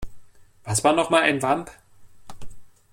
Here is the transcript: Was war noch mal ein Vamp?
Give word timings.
Was 0.63 0.83
war 0.83 0.93
noch 0.93 1.11
mal 1.11 1.21
ein 1.21 1.43
Vamp? 1.43 1.69